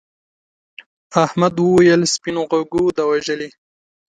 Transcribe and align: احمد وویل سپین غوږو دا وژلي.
احمد 1.23 1.53
وویل 1.59 2.01
سپین 2.13 2.35
غوږو 2.49 2.83
دا 2.97 3.03
وژلي. 3.11 3.49